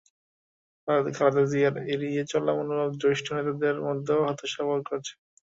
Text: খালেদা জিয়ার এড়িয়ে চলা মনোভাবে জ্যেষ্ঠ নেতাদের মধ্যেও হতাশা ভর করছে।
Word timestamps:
খালেদা 1.11 1.43
জিয়ার 1.51 1.75
এড়িয়ে 1.93 2.21
চলা 2.31 2.51
মনোভাবে 2.57 2.93
জ্যেষ্ঠ 3.01 3.25
নেতাদের 3.37 3.75
মধ্যেও 3.87 4.19
হতাশা 4.27 4.61
ভর 4.67 4.79
করছে। 4.89 5.13